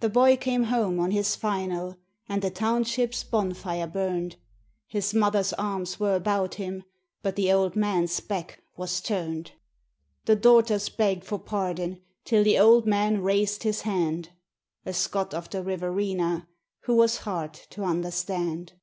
The 0.00 0.10
boy 0.10 0.36
came 0.36 0.64
home 0.64 1.00
on 1.00 1.10
his 1.10 1.36
"final", 1.36 1.96
and 2.28 2.42
the 2.42 2.50
township's 2.50 3.24
bonfire 3.24 3.86
burned. 3.86 4.36
His 4.88 5.14
mother's 5.14 5.54
arms 5.54 5.98
were 5.98 6.14
about 6.14 6.56
him; 6.56 6.84
but 7.22 7.34
the 7.34 7.50
old 7.50 7.74
man's 7.74 8.20
back 8.20 8.62
was 8.76 9.00
turned. 9.00 9.52
The 10.26 10.36
daughters 10.36 10.90
begged 10.90 11.24
for 11.24 11.38
pardon 11.38 12.02
till 12.26 12.44
the 12.44 12.58
old 12.58 12.86
man 12.86 13.22
raised 13.22 13.62
his 13.62 13.80
hand 13.88 14.32
A 14.84 14.92
Scot 14.92 15.32
of 15.32 15.48
the 15.48 15.62
Riverina 15.62 16.46
who 16.80 16.94
was 16.96 17.16
hard 17.24 17.54
to 17.70 17.84
understand. 17.84 18.74